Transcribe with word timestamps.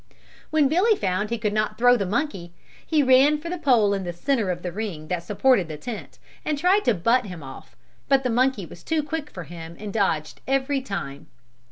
When 0.49 0.67
Billy 0.67 0.95
found 0.95 1.29
he 1.29 1.37
could 1.37 1.53
not 1.53 1.77
throw 1.77 1.95
the 1.95 2.07
monkey, 2.07 2.53
he 2.83 3.03
ran 3.03 3.37
for 3.37 3.49
the 3.51 3.59
pole 3.59 3.93
in 3.93 4.03
the 4.03 4.11
center 4.11 4.49
of 4.49 4.63
the 4.63 4.71
ring 4.71 5.09
that 5.09 5.21
supported 5.21 5.67
the 5.67 5.77
tent, 5.77 6.17
and 6.43 6.57
tried 6.57 6.85
to 6.85 6.95
butt 6.95 7.27
him 7.27 7.43
off 7.43 7.75
but 8.09 8.23
the 8.23 8.31
monkey 8.31 8.65
was 8.65 8.81
too 8.83 9.03
quick 9.03 9.29
for 9.29 9.43
him 9.43 9.75
and 9.79 9.93
dodged 9.93 10.41
every 10.47 10.81
time. 10.81 11.27